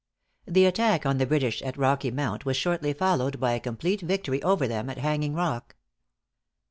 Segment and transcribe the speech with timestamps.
[0.47, 4.41] The attack on the British at Rocky Mount was shortly followed by a complete victory
[4.41, 5.75] over them at Hanging Rock.